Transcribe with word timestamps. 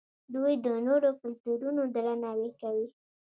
دوی 0.33 0.53
د 0.65 0.67
نورو 0.87 1.09
کلتورونو 1.21 1.81
درناوی 1.95 2.49
کوي. 2.61 2.87